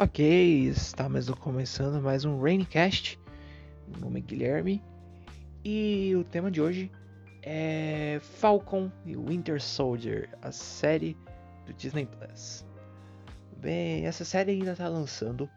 [0.00, 0.24] Ok,
[0.68, 3.18] estamos começando mais um Raincast.
[3.88, 4.80] Meu nome é Guilherme
[5.64, 6.88] e o tema de hoje
[7.42, 11.16] é Falcon e Winter Soldier, a série
[11.66, 12.64] do Disney Plus.
[13.56, 15.50] Bem, essa série ainda está lançando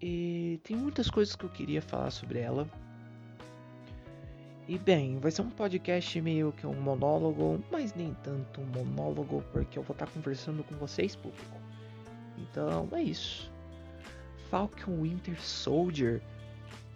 [0.00, 2.66] e tem muitas coisas que eu queria falar sobre ela.
[4.66, 9.44] E bem, vai ser um podcast meio que um monólogo, mas nem tanto um monólogo,
[9.52, 11.63] porque eu vou estar conversando com vocês, público.
[12.38, 13.52] Então é isso.
[14.50, 16.22] Falcon Winter Soldier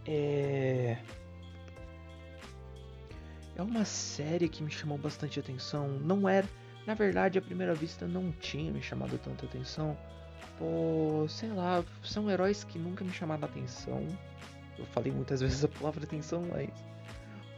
[0.06, 0.96] é.
[3.56, 5.88] É uma série que me chamou bastante atenção.
[5.88, 6.48] Não era.
[6.87, 9.98] Na verdade, à primeira vista não tinha me chamado tanta atenção.
[10.56, 14.07] Pô, sei lá, são heróis que nunca me chamaram atenção.
[14.79, 16.70] Eu falei muitas vezes a palavra atenção, mas.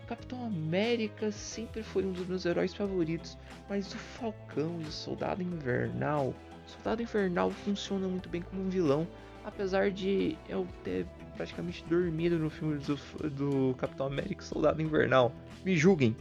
[0.03, 3.39] O Capitão América sempre foi um dos meus heróis favoritos.
[3.69, 6.35] Mas o Falcão e o Soldado Invernal
[6.71, 9.07] Soldado Infernal funciona muito bem como um vilão,
[9.45, 12.97] apesar de eu ter praticamente dormido no filme do,
[13.31, 15.33] do Capitão América Soldado Invernal.
[15.65, 16.17] Me julguem,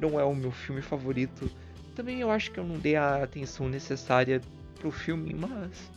[0.00, 1.50] não é o meu filme favorito.
[1.94, 4.40] Também eu acho que eu não dei a atenção necessária
[4.80, 5.90] pro filme, mas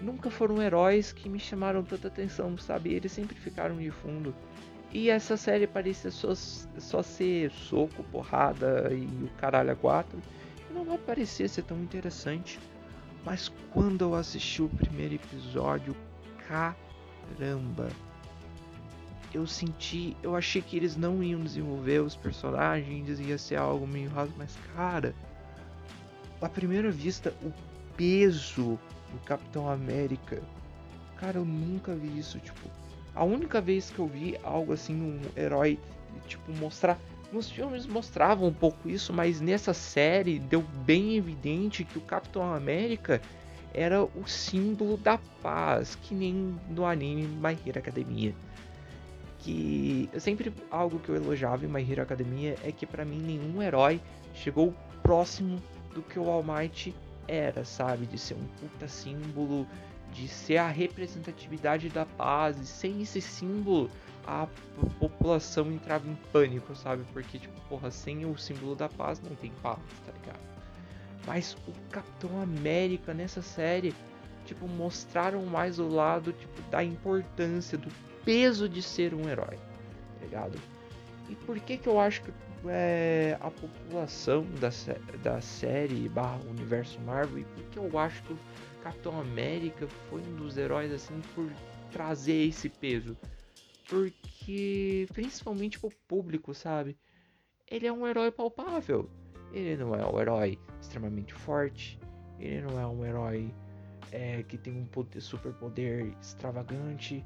[0.00, 2.92] nunca foram heróis que me chamaram tanta atenção, sabe?
[2.92, 4.34] Eles sempre ficaram de fundo.
[4.92, 10.18] E essa série parecia só, só ser soco, porrada e o caralho a quatro
[10.72, 12.58] não parecia ser tão interessante.
[13.24, 15.94] Mas quando eu assisti o primeiro episódio,
[16.48, 17.88] caramba,
[19.32, 24.10] eu senti, eu achei que eles não iam desenvolver os personagens, ia ser algo meio
[24.10, 25.14] raso, mas cara,
[26.40, 27.52] à primeira vista, o
[27.96, 28.78] peso
[29.10, 30.42] do Capitão América,
[31.16, 32.68] cara, eu nunca vi isso, tipo,
[33.14, 35.78] a única vez que eu vi algo assim, um herói,
[36.26, 36.98] tipo, mostrar
[37.32, 42.52] nos filmes mostravam um pouco isso, mas nessa série deu bem evidente que o Capitão
[42.52, 43.20] América
[43.72, 48.34] era o símbolo da paz, que nem no anime My Hero Academia.
[49.38, 53.62] Que sempre algo que eu elogiava em My Hero Academia é que para mim nenhum
[53.62, 54.00] herói
[54.34, 55.60] chegou próximo
[55.94, 56.94] do que o All Might
[57.26, 58.06] era, sabe?
[58.06, 59.66] De ser um puta símbolo,
[60.12, 63.90] de ser a representatividade da paz, e sem esse símbolo
[64.26, 64.46] a
[65.00, 67.04] população entrava em pânico, sabe?
[67.12, 70.40] Porque, tipo, porra, sem o símbolo da paz não tem paz, tá ligado?
[71.26, 73.94] Mas o Capitão América nessa série,
[74.44, 77.88] tipo, mostraram mais o lado, tipo, da importância, do
[78.24, 80.58] peso de ser um herói, tá ligado?
[81.28, 82.32] E por que que eu acho que
[82.68, 84.70] é, a população da,
[85.22, 88.36] da série barra universo Marvel e por que eu acho que
[88.82, 91.48] Capitão América foi um dos heróis, assim, por
[91.92, 93.16] trazer esse peso?
[93.88, 96.96] Porque, principalmente pro público, sabe?
[97.70, 99.08] Ele é um herói palpável.
[99.52, 101.98] Ele não é um herói extremamente forte.
[102.38, 103.54] Ele não é um herói
[104.10, 107.24] é, que tem um poder, super poder extravagante.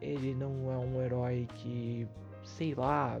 [0.00, 2.06] Ele não é um herói que,
[2.42, 3.20] sei lá,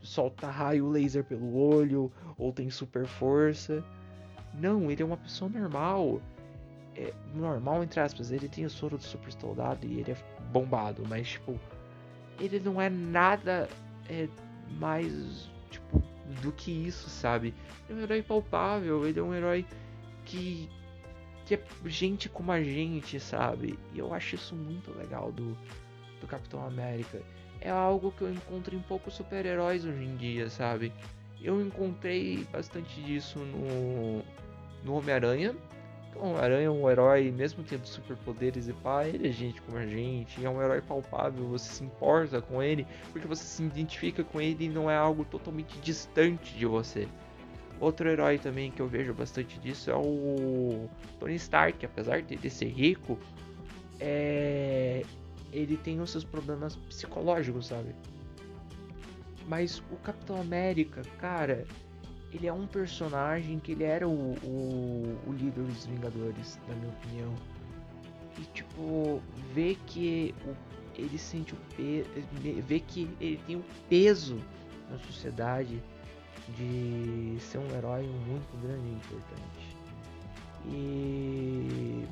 [0.00, 3.84] solta raio laser pelo olho ou tem super força.
[4.54, 6.20] Não, ele é uma pessoa normal.
[6.98, 8.32] É, normal, entre aspas.
[8.32, 10.16] Ele tem o soro do super soldado e ele é
[10.50, 11.58] bombado, mas tipo
[12.40, 13.68] ele não é nada
[14.08, 14.28] é,
[14.78, 16.02] mais tipo
[16.42, 17.54] do que isso, sabe?
[17.88, 19.64] Ele é um herói palpável, ele é um herói
[20.24, 20.68] que
[21.46, 23.78] que é gente como a gente, sabe?
[23.94, 25.56] E eu acho isso muito legal do,
[26.20, 27.22] do Capitão América.
[27.60, 30.92] É algo que eu encontro em poucos super-heróis hoje em dia, sabe?
[31.40, 34.22] Eu encontrei bastante disso no,
[34.84, 35.56] no Homem-Aranha,
[36.16, 39.86] o Aranha é um herói, mesmo tendo superpoderes e pá, ele é gente como a
[39.86, 44.40] gente, é um herói palpável, você se importa com ele, porque você se identifica com
[44.40, 47.06] ele e não é algo totalmente distante de você.
[47.80, 50.88] Outro herói também que eu vejo bastante disso é o
[51.20, 53.16] Tony Stark, apesar de ser rico,
[54.00, 55.04] é...
[55.52, 57.94] ele tem os seus problemas psicológicos, sabe?
[59.46, 61.64] Mas o Capitão América, cara,
[62.32, 66.90] ele é um personagem que ele era o, o, o líder dos Vingadores, na minha
[66.90, 67.34] opinião.
[68.38, 69.22] E tipo,
[69.54, 70.54] ver que o,
[71.00, 72.08] ele sente o peso,
[72.66, 74.38] ver que ele tem o peso
[74.90, 75.82] na sociedade
[76.56, 79.76] de ser um herói muito grande e importante.
[80.66, 82.04] E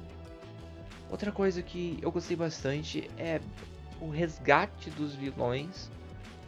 [1.10, 3.40] outra coisa que eu gostei bastante é
[4.00, 5.90] o resgate dos vilões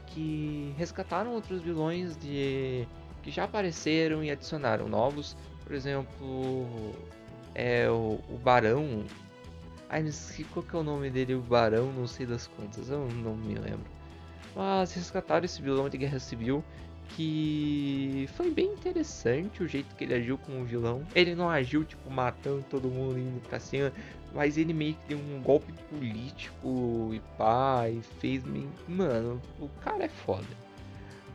[0.06, 2.86] que resgataram outros vilões de
[3.28, 5.36] que já apareceram e adicionaram novos.
[5.62, 6.66] Por exemplo,
[7.54, 9.04] é o, o Barão.
[9.90, 10.12] Ai, não
[10.52, 13.54] qual que é o nome dele, o Barão, não sei das quantas, eu não me
[13.54, 13.86] lembro.
[14.56, 16.64] Mas resgataram esse vilão de Guerra Civil
[17.10, 21.02] que foi bem interessante o jeito que ele agiu como vilão.
[21.14, 23.92] Ele não agiu tipo matando todo mundo indo pra cima.
[24.34, 28.70] Mas ele meio que deu um golpe político e pá, e fez meio.
[28.86, 30.46] Mano, o cara é foda.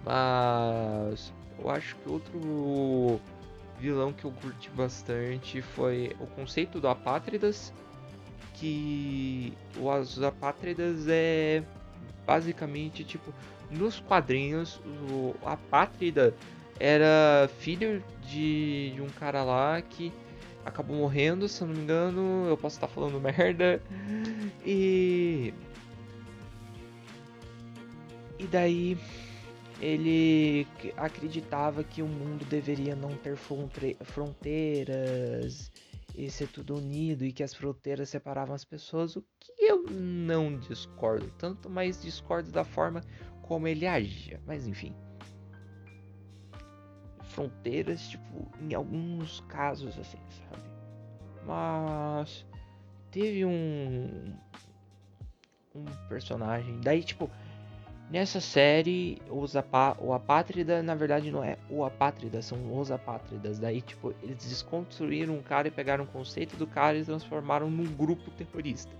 [0.05, 3.19] Mas eu acho que outro
[3.79, 7.73] vilão que eu curti bastante foi o conceito do Apátridas.
[8.53, 11.63] Que os Apátridas é
[12.25, 13.33] basicamente tipo
[13.69, 14.79] nos quadrinhos
[15.09, 16.33] o Apátrida
[16.79, 20.11] era filho de, de um cara lá que
[20.65, 22.45] acabou morrendo, se eu não me engano.
[22.47, 23.81] Eu posso estar falando merda.
[24.65, 25.53] E.
[28.39, 28.97] E daí
[29.81, 30.67] ele
[30.97, 35.71] acreditava que o mundo deveria não ter fronteiras
[36.15, 40.57] e ser tudo unido e que as fronteiras separavam as pessoas, o que eu não
[40.57, 43.01] discordo tanto, mas discordo da forma
[43.41, 44.39] como ele agia.
[44.45, 44.95] Mas enfim.
[47.23, 50.63] Fronteiras, tipo, em alguns casos assim, sabe?
[51.45, 52.45] Mas
[53.11, 54.37] teve um
[55.75, 57.29] um personagem, daí tipo,
[58.13, 63.57] Nessa série, os apá o Apátrida, na verdade, não é o Apátrida, são os Apátridas.
[63.57, 67.91] Daí, tipo, eles desconstruíram um cara e pegaram o conceito do cara e transformaram num
[67.95, 68.95] grupo terrorista.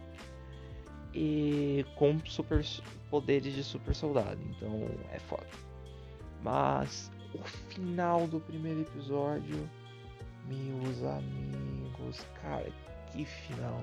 [1.14, 2.66] E com super
[3.12, 4.42] poderes de super soldado.
[4.50, 5.46] Então, é foda.
[6.42, 9.70] Mas, o final do primeiro episódio,
[10.48, 12.68] meus amigos, cara,
[13.12, 13.80] que final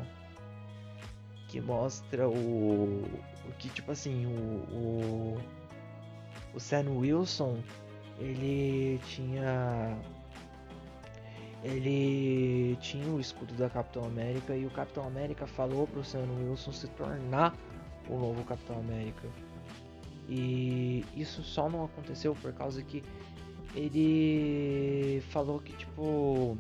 [1.51, 3.03] que mostra o,
[3.45, 4.31] o que tipo assim o,
[4.73, 5.39] o,
[6.55, 7.59] o Sam Wilson
[8.21, 9.99] ele tinha
[11.65, 16.73] ele tinha o escudo da Capitão América e o Capitão América falou pro Sam Wilson
[16.73, 17.55] se tornar
[18.09, 19.29] o novo Capitão América.
[20.27, 23.03] E isso só não aconteceu por causa que
[23.75, 26.57] ele falou que tipo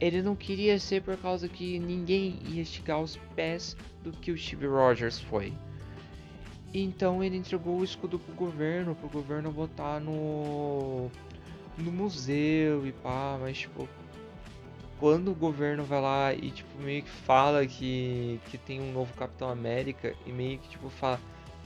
[0.00, 4.38] ele não queria ser por causa que ninguém ia esticar os pés do que o
[4.38, 5.52] Steve Rogers foi.
[6.72, 11.10] Então ele entregou o escudo pro governo, pro governo botar no
[11.76, 13.88] no museu e pá, mas tipo
[14.98, 19.12] quando o governo vai lá e tipo meio que fala que que tem um novo
[19.14, 21.20] Capitão América e meio que tipo fala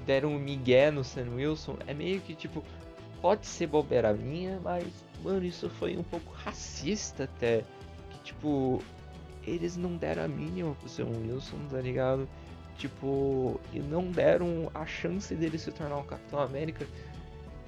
[0.06, 2.64] deram um migué no Sam Wilson, é meio que tipo
[3.20, 4.86] pode ser bobeira minha, mas
[5.22, 7.64] mano, isso foi um pouco racista até
[8.24, 8.82] tipo,
[9.46, 12.28] eles não deram a mínima pro seu Wilson, tá ligado?
[12.76, 16.84] Tipo, e não deram a chance dele se tornar um Capitão América.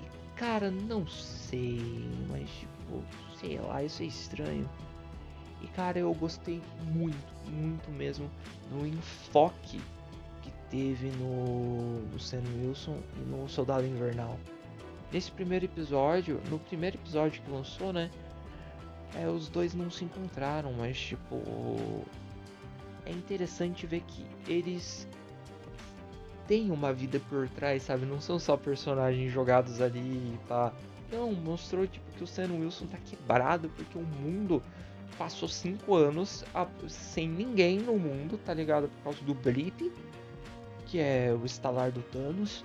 [0.02, 3.04] E, cara, não sei, mas tipo,
[3.38, 4.68] sei lá, isso é estranho.
[5.62, 6.60] E cara, eu gostei
[6.92, 7.16] muito,
[7.48, 8.30] muito mesmo
[8.70, 9.80] do enfoque
[10.42, 14.38] que teve no, no Sam Wilson e no Soldado Invernal.
[15.12, 18.10] Nesse primeiro episódio, no primeiro episódio que lançou, né?
[19.14, 22.04] É, os dois não se encontraram, mas tipo.
[23.04, 25.06] É interessante ver que eles
[26.48, 28.04] têm uma vida por trás, sabe?
[28.04, 30.72] Não são só personagens jogados ali pá.
[31.10, 34.60] Não, mostrou tipo que o Sam Wilson tá quebrado porque o mundo
[35.16, 38.88] passou cinco anos a, sem ninguém no mundo, tá ligado?
[38.88, 39.92] Por causa do Blip,
[40.86, 42.64] que é o estalar do Thanos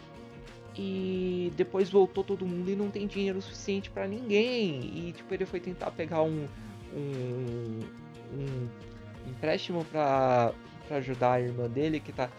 [0.75, 5.07] e depois voltou todo mundo e não tem dinheiro suficiente para ninguém.
[5.07, 6.47] E tipo, ele foi tentar pegar um,
[6.93, 7.79] um,
[8.33, 10.53] um empréstimo para
[10.89, 12.29] ajudar a irmã dele que tá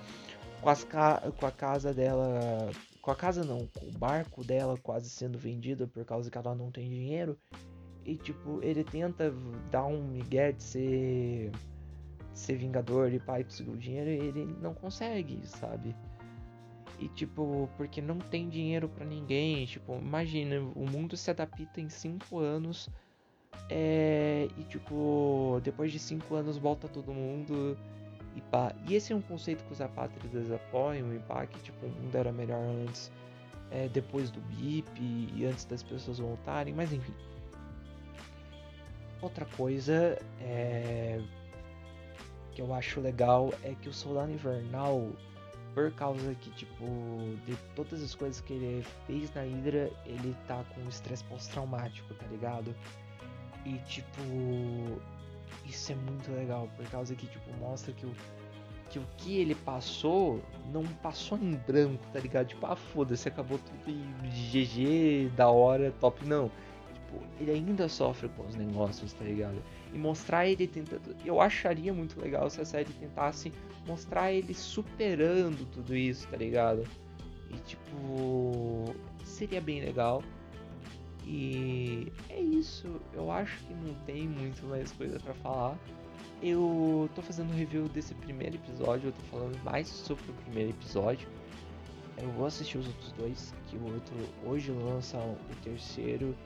[0.60, 2.70] com, as com a casa dela.
[3.00, 6.54] Com a casa não, com o barco dela quase sendo vendido por causa que ela
[6.54, 7.36] não tem dinheiro.
[8.04, 9.32] E tipo, ele tenta
[9.70, 11.50] dar um migué de ser,
[12.32, 15.94] de ser vingador e pai conseguir o dinheiro e ele não consegue, sabe?
[17.02, 19.66] E tipo, porque não tem dinheiro para ninguém.
[19.66, 22.88] Tipo, imagina, o mundo se adapta em 5 anos.
[23.68, 27.76] É, e tipo, depois de 5 anos volta todo mundo.
[28.36, 28.72] E pá.
[28.86, 31.12] E esse é um conceito que os apátridas apoiam.
[31.12, 33.10] E pá, que tipo, o mundo era melhor antes.
[33.72, 35.00] É, depois do BIP
[35.34, 36.72] e antes das pessoas voltarem.
[36.72, 37.14] Mas enfim.
[39.20, 41.20] Outra coisa é,
[42.52, 45.10] que eu acho legal é que o Soldado Invernal
[45.74, 46.84] por causa que, tipo,
[47.46, 52.26] de todas as coisas que ele fez na Hydra, ele tá com estresse pós-traumático, tá
[52.26, 52.74] ligado?
[53.64, 54.20] E, tipo,
[55.64, 58.14] isso é muito legal, por causa que, tipo, mostra que o
[58.92, 62.48] que o que ele passou não passou em branco, tá ligado?
[62.48, 66.26] Tipo, ah, foda-se, acabou tudo e GG, da hora, top.
[66.26, 66.50] Não.
[66.92, 69.62] Tipo, ele ainda sofre com os negócios, tá ligado?
[69.92, 71.14] E mostrar ele tentando.
[71.24, 73.52] Eu acharia muito legal se a série tentasse
[73.86, 76.84] mostrar ele superando tudo isso, tá ligado?
[77.50, 78.94] E tipo,
[79.24, 80.22] seria bem legal.
[81.26, 83.00] E, é isso.
[83.12, 85.78] Eu acho que não tem muito mais coisa para falar.
[86.42, 91.28] Eu tô fazendo review desse primeiro episódio, eu tô falando mais sobre o primeiro episódio.
[92.18, 94.14] Eu vou assistir os outros dois, que o outro
[94.44, 96.36] hoje lança o terceiro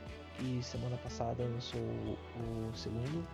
[0.41, 3.27] e semana passada lançou o segundo.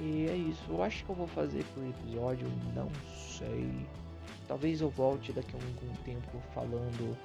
[0.00, 3.70] E é isso, eu acho que eu vou fazer por episódio, não sei.
[4.48, 7.16] Talvez eu volte daqui a algum tempo falando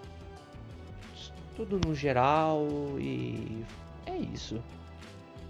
[1.56, 2.66] tudo no geral
[3.00, 3.66] e
[4.06, 4.64] é isso.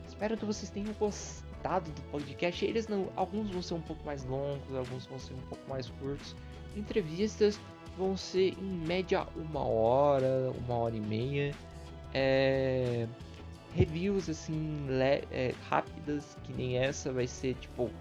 [0.08, 2.66] Espero que vocês tenham gostado do podcast.
[2.66, 5.90] Eles não, alguns vão ser um pouco mais longos, alguns vão ser um pouco mais
[5.90, 6.36] curtos.
[6.76, 7.60] Entrevistas
[8.00, 11.54] vão ser em média uma hora, uma hora e meia.
[12.14, 13.06] É,
[13.76, 17.92] reviews assim le, é, rápidas, que nem essa, vai ser tipo.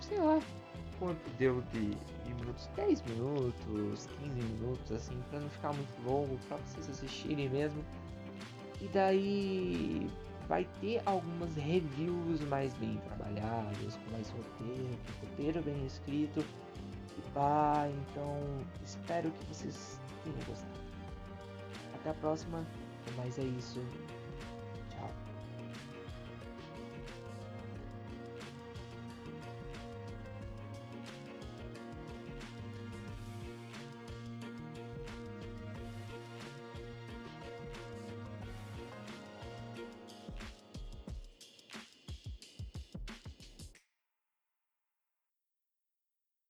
[0.00, 0.40] Sei lá
[0.98, 6.36] quanto deu de, de minutos, 10 minutos, 15 minutos, assim, pra não ficar muito longo,
[6.48, 7.82] pra vocês assistirem mesmo.
[8.80, 10.10] E daí
[10.48, 16.44] vai ter algumas reviews mais bem trabalhadas, com mais roteiro, com roteiro bem escrito.
[17.32, 18.38] Pá, então
[18.84, 20.78] espero que vocês tenham gostado.
[21.94, 22.64] Até a próxima,
[23.16, 23.80] mas é isso.